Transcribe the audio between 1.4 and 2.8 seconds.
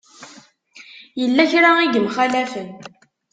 kra i yemxalafen.